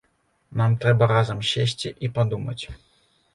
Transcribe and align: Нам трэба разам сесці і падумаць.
Нам 0.61 0.77
трэба 0.85 1.07
разам 1.11 1.43
сесці 1.51 1.93
і 2.09 2.11
падумаць. 2.17 2.59